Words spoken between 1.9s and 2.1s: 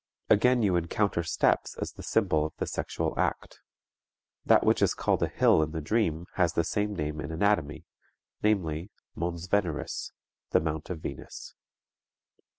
the